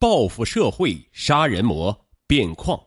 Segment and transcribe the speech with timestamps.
[0.00, 2.80] 报复社会杀人魔卞矿。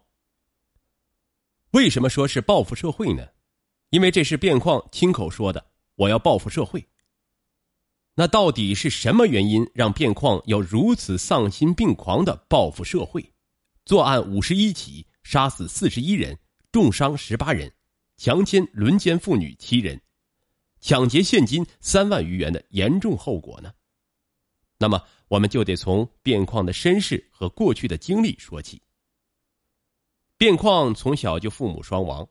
[1.71, 3.27] 为什么说是报复社会呢？
[3.89, 6.87] 因为这是卞矿亲口说的，我要报复社会。
[8.15, 13.33] 那到底是什么原因让卞矿要如此丧心病狂的报复社会，
[13.83, 16.39] 作案五十一起，杀死四十一人，
[16.71, 17.73] 重伤十八人，
[18.15, 20.01] 强奸轮奸妇女七人，
[20.79, 23.73] 抢劫现金三万余元的严重后果呢？
[24.77, 28.81] 那么，我们就得从卞矿的身世和过去的经历说起。
[30.37, 32.27] 卞矿从小就父母双亡，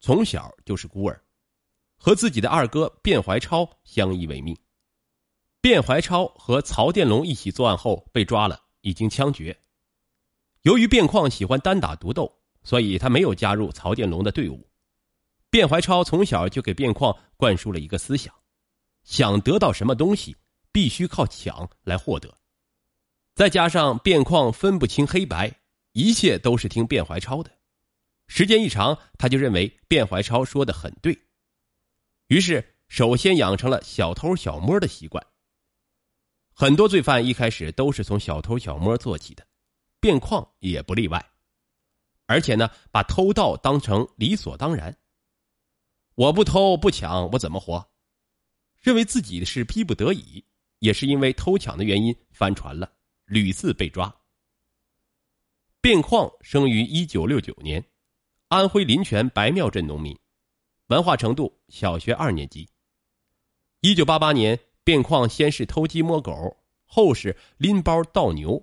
[0.00, 1.22] 从小就是孤儿，
[1.98, 4.56] 和自己的二哥卞怀超相依为命。
[5.60, 9.54] 卞怀超和曹殿龙一起作案后被抓了，已经枪决。
[10.62, 14.66] 由于卞矿喜欢单打独斗，所以他没有加入曹殿龙的队伍。
[15.50, 18.34] 卞怀超从小就给卞矿灌输了一个思想：
[19.02, 20.34] 想得到什么东西。
[20.78, 22.32] 必须靠抢来获得，
[23.34, 25.52] 再加上卞矿分不清黑白，
[25.90, 27.50] 一切都是听卞怀超的。
[28.28, 31.18] 时间一长，他就认为卞怀超说的很对，
[32.28, 35.26] 于是首先养成了小偷小摸的习惯。
[36.52, 39.44] 很多罪犯一开始都是从小偷小摸做起的，
[40.00, 41.32] 卞矿也不例外。
[42.26, 44.96] 而且呢，把偷盗当成理所当然。
[46.14, 47.90] 我不偷不抢，我怎么活？
[48.80, 50.44] 认为自己是逼不得已。
[50.78, 52.92] 也是因为偷抢的原因翻船了，
[53.24, 54.14] 屡次被抓。
[55.80, 57.84] 卞矿生于一九六九年，
[58.48, 60.18] 安徽临泉白庙镇农民，
[60.88, 62.68] 文化程度小学二年级。
[63.80, 68.62] 一九八八年，卞矿先是偷鸡摸狗，后是拎包盗牛，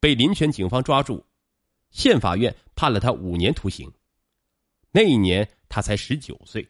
[0.00, 1.24] 被临泉警方抓住，
[1.90, 3.92] 县法院判了他五年徒刑。
[4.90, 6.66] 那一年他才十九岁。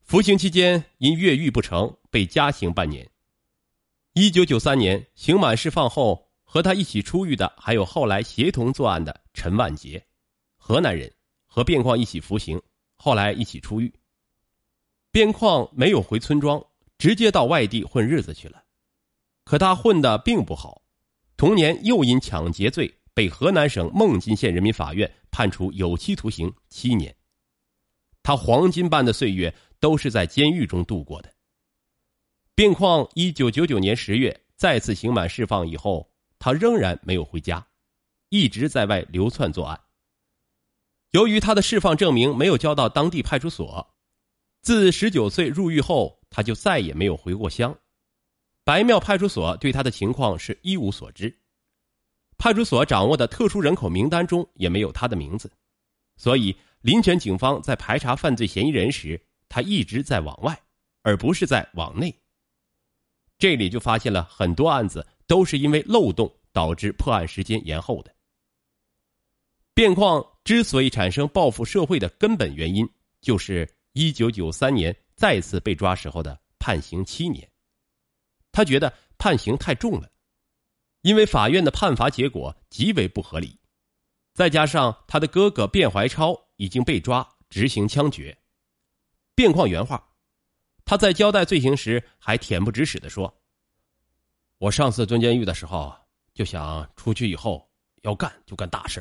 [0.00, 3.08] 服刑期间因越狱不成，被加刑半年。
[4.14, 10.04] 一九九三年刑满释放后，和他一起出狱的还有后来协同作案的陈万杰，
[10.56, 11.12] 河南人，
[11.46, 12.60] 和卞矿一起服刑，
[12.96, 13.94] 后来一起出狱。
[15.12, 16.60] 边矿没有回村庄，
[16.98, 18.64] 直接到外地混日子去了。
[19.44, 20.82] 可他混的并不好，
[21.36, 27.14] 同年又因抢劫罪被河南省孟津县人民法院判处有期徒刑七年。
[28.24, 31.32] 他黄金般的岁月都是在监狱中度过的。
[32.60, 37.66] 病况一九九九年十月再次刑满释放以后，他仍然没有回家，
[38.28, 39.80] 一直在外流窜作案。
[41.12, 43.94] 由于他的释放证明没有交到当地派出所，
[44.60, 47.74] 自十九岁入狱后，他就再也没有回过乡。
[48.62, 51.34] 白庙派出所对他的情况是一无所知，
[52.36, 55.50] 派出所掌握的特殊人口名单中也没有他的名字，
[56.18, 60.60] 所以临泉警方在排查犯罪嫌疑人时，他一直在往外，
[61.00, 62.14] 而不是在往内。
[63.40, 68.14] 这里就发现了很多案子都是因为漏洞导致破案时间延后的。
[69.74, 72.86] 卞矿之所以产生报复社会的根本原因，
[73.22, 77.50] 就是一九九三年再次被抓时候的判刑七年。
[78.52, 80.10] 他觉得判刑太重了，
[81.00, 83.58] 因为法院的判罚结果极为不合理，
[84.34, 88.36] 再加上他的哥哥卞怀超已经被抓执行枪决。
[89.34, 90.09] 卞矿原话。
[90.90, 93.32] 他在交代罪行时，还恬不知耻的说
[94.58, 95.96] ：“我上次蹲监狱的时候，
[96.34, 97.64] 就想出去以后
[98.02, 99.00] 要干就干大事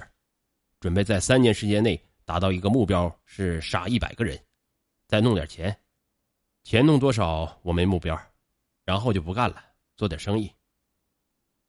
[0.79, 4.39] 准备在三年时间内达到一个目标，是杀一百个人，
[5.07, 5.75] 再弄点钱，
[6.61, 8.15] 钱弄多少我没目标，
[8.85, 9.59] 然后就不干了，
[9.97, 10.53] 做点生意。”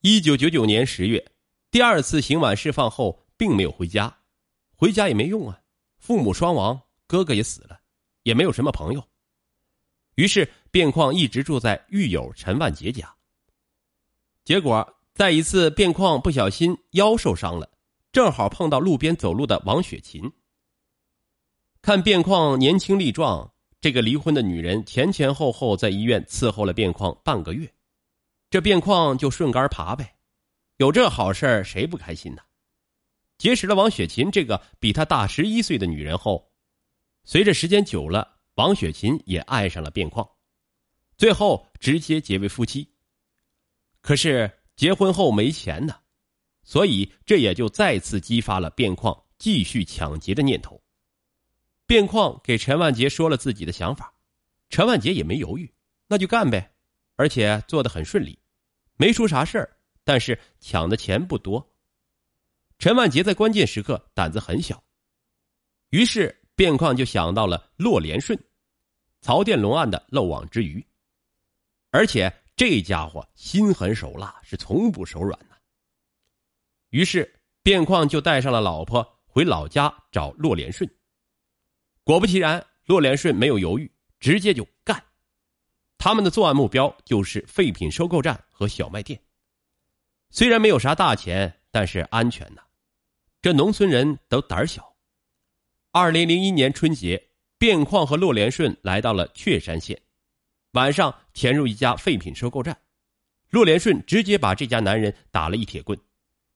[0.05, 1.33] 一九九九年十月，
[1.71, 4.15] 第二次刑满释放后，并没有回家，
[4.77, 5.59] 回家也没用啊，
[5.97, 7.81] 父母双亡，哥哥也死了，
[8.25, 9.03] 也没有什么朋友。
[10.21, 13.11] 于是，卞矿一直住在狱友陈万杰家。
[14.45, 17.71] 结果，在一次卞矿不小心腰受伤了，
[18.13, 20.31] 正好碰到路边走路的王雪琴。
[21.81, 23.51] 看卞矿年轻力壮，
[23.81, 27.73] 这个离婚的女人前前后后在医院伺候了卞矿半个月，
[28.51, 30.17] 这卞矿就顺杆爬呗，
[30.77, 32.43] 有这好事谁不开心呢？
[33.39, 36.53] 结识了王雪琴这个比他大十一岁的女人后，
[37.25, 38.37] 随着时间久了。
[38.61, 40.29] 王雪琴也爱上了卞矿，
[41.17, 42.87] 最后直接结为夫妻。
[44.03, 45.99] 可是结婚后没钱呢，
[46.63, 50.79] 所以这也就再次激发了卞矿继续抢劫的念头。
[51.87, 54.13] 卞矿给陈万杰说了自己的想法，
[54.69, 55.73] 陈万杰也没犹豫，
[56.07, 56.71] 那就干呗，
[57.17, 58.39] 而且做的很顺利，
[58.97, 59.75] 没出啥事儿。
[60.05, 61.75] 但是抢的钱不多。
[62.79, 64.85] 陈万杰在关键时刻胆子很小，
[65.89, 68.39] 于是卞矿就想到了骆连顺。
[69.21, 70.87] 曹殿龙案的漏网之鱼，
[71.91, 75.57] 而且这家伙心狠手辣，是从不手软呐。
[76.89, 80.91] 于是卞矿就带上了老婆回老家找骆连顺。
[82.03, 85.05] 果不其然，骆连顺没有犹豫，直接就干。
[85.99, 89.23] 他们的作案目标就是废品收购站和小卖店。
[90.31, 92.63] 虽然没有啥大钱，但是安全呐。
[93.43, 94.97] 这农村人都胆小。
[95.93, 97.30] 二零零一年春节，
[97.61, 100.01] 卞矿和骆连顺来到了确山县，
[100.71, 102.75] 晚上潜入一家废品收购站。
[103.51, 106.01] 骆连顺直接把这家男人打了一铁棍，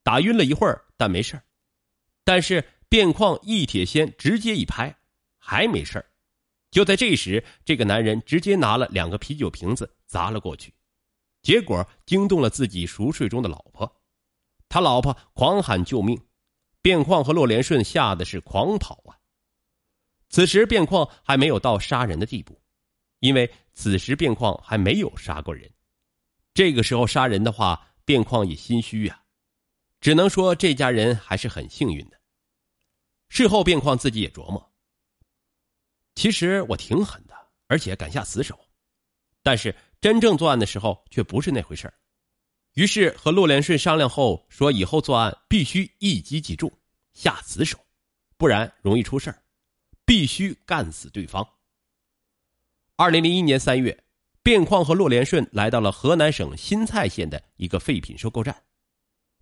[0.03, 1.39] 打晕了一会儿，但没事
[2.25, 4.97] 但是卞矿一铁锨直接一拍。
[5.37, 6.03] 还没事
[6.71, 10.73] 就在这时，这个男人直接拿了两个啤酒瓶子砸了过去，
[11.43, 14.01] 结果惊动了自己熟睡中的老婆，
[14.71, 16.19] 他老婆狂喊救命，
[16.81, 19.21] 卞矿和骆连顺吓得是狂跑啊。
[20.35, 22.61] 此时卞矿还没有到杀人的地步，
[23.21, 25.73] 因为此时卞矿还没有杀过人，
[26.53, 29.23] 这个时候杀人的话，卞矿也心虚啊，
[30.01, 32.21] 只能说这家人还是很幸运的。
[33.29, 34.73] 事后卞况自己也琢磨。
[36.17, 37.35] 其实我挺狠的，
[37.69, 38.59] 而且敢下死手，
[39.41, 41.95] 但是真正作案的时候却不是那回事
[42.73, 46.77] 于是和骆连顺商量后说，以后作案必须一击即中，
[47.13, 47.79] 下死手，
[48.37, 49.33] 不然容易出事
[50.05, 51.49] 必须干死对方。
[52.97, 54.05] 二零零一年三月，
[54.43, 58.65] 卞矿和骆连顺来到了河南省新蔡县的一个废品收购站，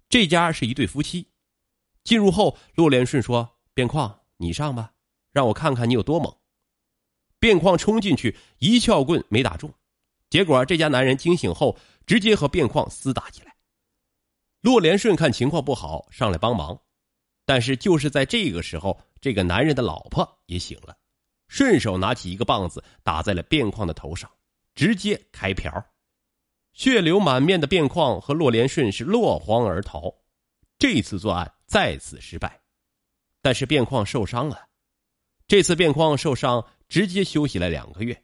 [0.08, 1.28] 这家是一对夫妻。
[2.04, 4.94] 进入后，骆连顺说：“卞矿，你上吧，
[5.32, 6.36] 让我看看你有多猛。”
[7.38, 9.74] 卞矿冲进去，一撬棍没打中，
[10.30, 13.56] 结果这家男人惊醒后，直接和卞矿厮打起来。
[14.60, 16.80] 骆连顺看情况不好，上来帮忙，
[17.44, 20.94] 但是就是在这个时候，这个男人的老婆也醒了，
[21.48, 24.30] 顺手拿起一个棒子打在了卞矿的头上，
[24.74, 25.72] 直接开瓢，
[26.74, 30.14] 血流满面的卞矿和骆连顺是落荒而逃。
[30.76, 32.60] 这次作案再次失败，
[33.40, 34.68] 但是卞矿受伤了，
[35.48, 36.62] 这次卞矿受伤。
[36.88, 38.22] 直接休息了两个月，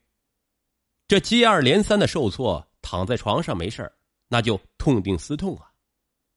[1.06, 3.90] 这接二连三的受挫，躺在床上没事
[4.28, 5.72] 那就痛定思痛啊，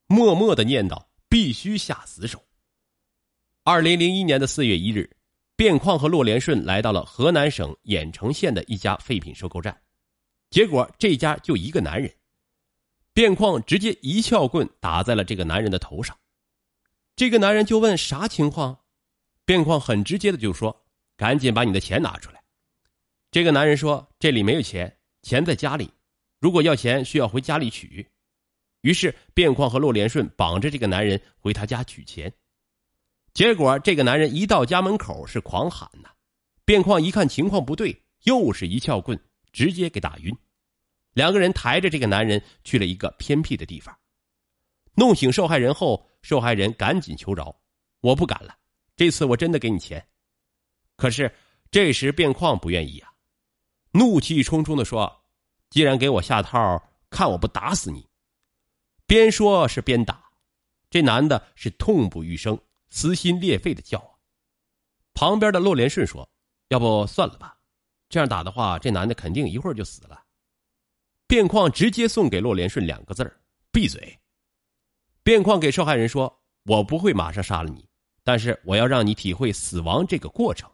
[0.08, 2.42] 默默的念叨必须下死手。
[3.72, 5.10] 二零零一年的四月一日，
[5.56, 9.82] 卞矿和骆连顺来到了河南省郾城县的一家废品收购站，
[10.50, 12.14] 结果这家就一个男人，
[13.14, 16.20] 卞矿直接一撬棍打在了这个男人的头上，
[17.16, 18.78] 这个男人就问啥情况，
[19.46, 20.84] 卞矿很直接的就说。
[21.16, 22.44] 赶紧把你的钱拿出来！
[23.30, 25.90] 这个男人说：“这里没有钱，钱在家里。
[26.40, 28.06] 如果要钱，需要回家里取。”
[28.82, 32.34] 于是卞矿和骆连顺绑着这个男人回他家取钱。
[33.34, 36.10] 结果这个男人一到家门口是狂喊呐！
[36.66, 39.20] 卞矿一看情况不对，又是一撬棍，
[39.52, 40.36] 直接给打晕。
[41.14, 43.98] 两个人抬着这个男人去了一个偏僻的地方，
[44.94, 47.56] 弄醒受害人后，受害人赶紧求饶
[48.02, 48.56] ：“我不敢了，
[48.96, 50.06] 这次我真的给你钱。”
[50.96, 51.34] 可是，
[51.70, 53.12] 这时卞矿不愿意啊，
[53.92, 55.24] 怒气冲冲的说
[55.70, 58.08] ：“既然给我下套，看我不打死你！”
[59.08, 60.24] 边说是边打，
[60.90, 62.58] 这男的是痛不欲生、
[62.92, 64.14] 撕心裂肺的叫啊。
[65.16, 66.30] 旁边的骆连顺说
[66.70, 67.58] ：“要不算了吧，
[68.08, 70.24] 这样打的话，这男的肯定一会儿就死了。”
[71.28, 73.40] 卞矿直接送给骆连顺两个字
[73.72, 74.20] 闭嘴。”
[75.24, 77.88] 卞矿给受害人说：“我不会马上杀了你，
[78.24, 80.70] 但是我要让你体会死亡这个过程。”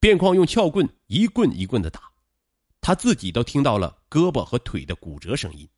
[0.00, 2.10] 卞矿用撬棍一棍一棍的打，
[2.80, 5.68] 他自己都听到了胳膊和腿的骨折声音，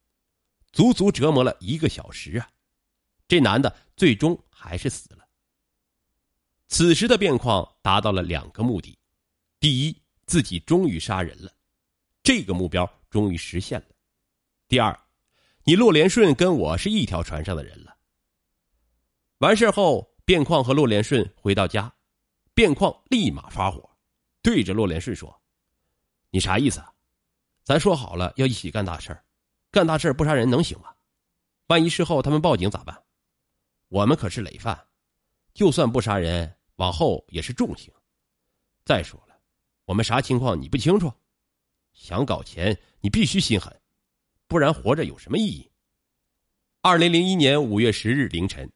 [0.72, 2.48] 足足折磨了一个小时啊！
[3.26, 5.23] 这男的最终还是死了。
[6.68, 8.98] 此时的卞矿达到了两个目的：
[9.60, 11.52] 第一，自己终于杀人了，
[12.22, 13.86] 这个目标终于实现了；
[14.66, 14.98] 第二，
[15.64, 17.96] 你骆连顺跟我是一条船上的人了。
[19.38, 21.94] 完事后，卞矿和骆连顺回到家，
[22.54, 23.90] 卞矿立马发火。
[24.42, 25.40] 对着骆连顺说
[26.30, 26.82] ：“你啥意思？
[27.62, 29.18] 咱说好了要一起干大事
[29.70, 30.92] 干大事不杀人能行吗？
[31.68, 33.02] 万一事后他们报警咋办？
[33.88, 34.86] 我们可是累犯，
[35.54, 37.90] 就算不杀人，往后也是重刑。
[38.84, 39.34] 再说了，
[39.86, 41.10] 我们啥情况你不清楚？
[41.92, 43.80] 想搞钱，你必须心狠，
[44.48, 45.70] 不然活着有什么意义？”
[46.82, 48.70] 二零零一年五月十日凌晨，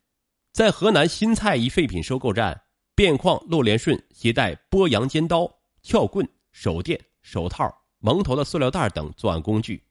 [0.53, 2.63] 在河南新蔡一废品收购站，
[2.95, 5.53] 卞矿、陆连顺携带剥羊尖刀。
[5.83, 9.83] 撬棍、手电、手套、蒙头的塑料袋等作案工具，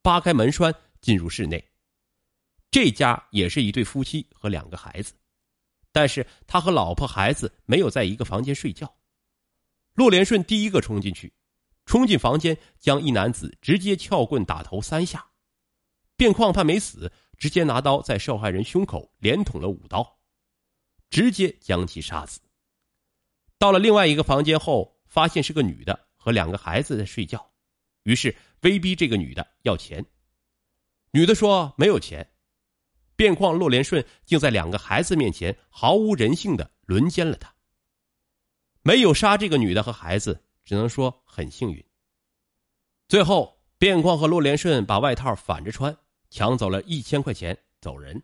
[0.00, 1.62] 扒开门栓进入室内。
[2.70, 5.12] 这家也是一对夫妻和两个孩子，
[5.94, 8.92] 但是他和老婆孩子没有在一个房间睡觉。
[9.94, 11.32] 骆连顺第一个冲进去，
[11.86, 15.24] 冲进房间将一男子直接撬棍打头三下。
[16.16, 20.18] 卞矿怕没死，直接拿刀在受害人胸口连捅了五刀，
[21.10, 22.40] 直接将其杀死。
[23.56, 27.52] 到了另外一个房间后，发现是个女的和两个孩子在睡觉，
[28.02, 30.04] 于是威逼这个女的要钱。
[31.12, 32.28] 女的说没有钱，
[33.16, 37.54] 便况骆连顺竟在两个孩子面前毫无人性的轮奸了他。
[38.82, 41.84] 没有杀这个女的和孩子，只能说很幸运。
[43.08, 45.96] 最后，卞况和骆连顺把外套反着穿，
[46.30, 48.22] 抢走了一千块钱走人。